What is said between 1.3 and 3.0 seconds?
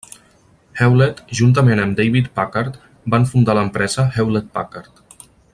juntament amb David Packard